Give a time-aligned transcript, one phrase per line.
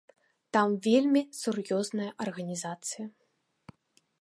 [0.55, 3.05] Там вельмі сур'ёзная арганізацыя.